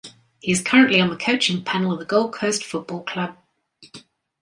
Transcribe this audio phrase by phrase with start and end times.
[0.39, 3.37] He is currently on the coaching panel of the Gold Coast Football Club.